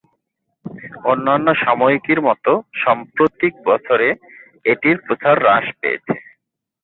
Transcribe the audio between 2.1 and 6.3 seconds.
মতো, সাম্প্রতিক বছরে এটির প্রচার হ্রাস পেয়েছে।